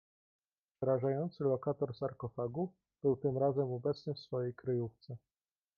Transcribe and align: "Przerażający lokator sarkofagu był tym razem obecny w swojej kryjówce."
"Przerażający 0.77 1.43
lokator 1.43 1.95
sarkofagu 1.95 2.71
był 3.03 3.15
tym 3.17 3.37
razem 3.37 3.73
obecny 3.73 4.13
w 4.13 4.19
swojej 4.19 4.53
kryjówce." 4.53 5.17